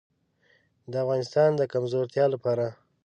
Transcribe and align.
د 0.91 0.93
افغانستان 1.03 1.49
د 1.55 1.61
کمزورتیا 1.73 2.25
لپاره. 2.33 2.65